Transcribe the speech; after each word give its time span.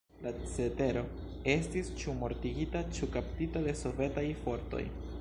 La 0.25 0.31
cetero 0.53 1.03
estis 1.53 1.93
ĉu 2.01 2.17
mortigita 2.23 2.83
ĉu 2.97 3.13
kaptita 3.19 3.65
de 3.69 3.79
sovetaj 3.87 4.29
fortoj. 4.45 4.85